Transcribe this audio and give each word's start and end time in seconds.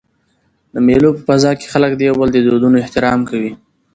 د 0.73 0.75
مېلو 0.87 1.09
په 1.15 1.21
فضا 1.27 1.51
کښي 1.57 1.67
خلک 1.73 1.91
د 1.95 2.01
یو 2.09 2.15
بل 2.19 2.29
د 2.33 2.37
دودونو 2.45 2.75
احترام 2.83 3.19
کوي. 3.29 3.51